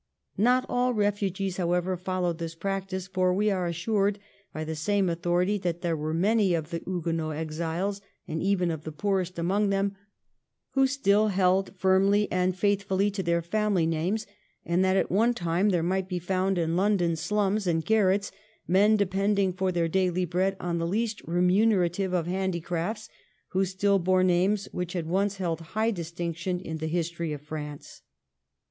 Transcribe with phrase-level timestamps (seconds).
[0.39, 4.17] Not all refugees, however, followed this practice, for we are assured
[4.51, 8.83] by the same authority that there were many of the Huguenot exiles, and even of
[8.83, 9.95] the poorest among them,
[10.71, 14.25] who still held firmly and faithfully to their family names,
[14.65, 18.31] and that at one time there might be found in London slums and garrets
[18.67, 23.07] men depending for their daily bread on the least remunerative of handicrafts
[23.49, 28.01] who still bore names which had once held high distinction in the history of France.